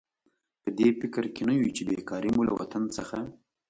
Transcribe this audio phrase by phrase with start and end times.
[0.61, 3.17] په دې فکر کې نه یو چې بېکاري مو له وطن څخه.